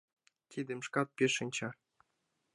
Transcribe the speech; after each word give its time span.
Тидым 0.51 0.79
шкат 0.85 1.07
пеш 1.17 1.31
шинча. 1.37 1.69